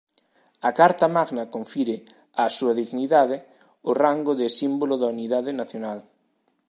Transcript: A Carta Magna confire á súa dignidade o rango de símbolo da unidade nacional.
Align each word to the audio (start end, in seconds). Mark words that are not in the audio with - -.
A 0.69 0.71
Carta 0.79 1.05
Magna 1.17 1.45
confire 1.55 1.95
á 2.41 2.43
súa 2.57 2.73
dignidade 2.81 3.37
o 3.89 3.91
rango 4.03 4.33
de 4.41 4.47
símbolo 4.59 4.95
da 5.01 5.11
unidade 5.15 5.51
nacional. 5.61 5.99